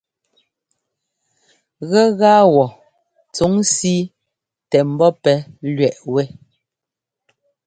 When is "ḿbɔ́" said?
4.89-5.11